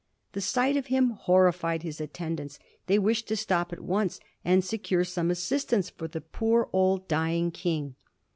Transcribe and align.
The 0.31 0.41
sight 0.41 0.77
of 0.77 0.87
him 0.87 1.11
horrified 1.11 1.83
his 1.83 2.01
attendants; 2.01 2.57
they 2.87 2.97
wished 2.97 3.27
to 3.27 3.35
stop 3.37 3.71
at 3.71 3.81
once 3.81 4.19
and 4.43 4.65
secure 4.65 5.03
some 5.03 5.29
assistance 5.29 5.91
for 5.91 6.07
the 6.07 6.21
poor 6.21 6.69
old 6.73 7.07
dying 7.07 7.51
King. 7.51 7.93